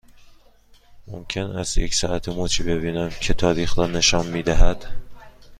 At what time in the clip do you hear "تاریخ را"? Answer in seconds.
3.33-3.87